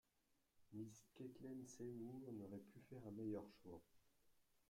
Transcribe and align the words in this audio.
Mrs 0.75 1.09
Kethlen 1.15 1.63
Seymour 1.67 2.33
n’aurait 2.33 2.57
pu 2.57 2.79
faire 2.89 3.05
un 3.07 3.11
meilleur 3.11 3.47
choix… 3.61 3.83